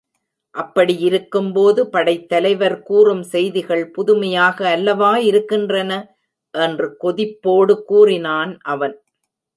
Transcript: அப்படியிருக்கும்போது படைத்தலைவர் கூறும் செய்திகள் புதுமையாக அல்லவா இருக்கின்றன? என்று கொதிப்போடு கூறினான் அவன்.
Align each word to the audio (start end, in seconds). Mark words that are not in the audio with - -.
அப்படியிருக்கும்போது 0.55 1.81
படைத்தலைவர் 1.87 2.77
கூறும் 2.81 3.21
செய்திகள் 3.23 3.83
புதுமையாக 3.91 4.67
அல்லவா 4.69 5.17
இருக்கின்றன? 5.17 5.91
என்று 6.53 6.87
கொதிப்போடு 7.03 7.75
கூறினான் 7.83 8.57
அவன். 8.65 8.95